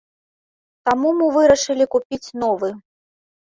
[0.89, 2.75] Таму мы вырашылі купіць новы.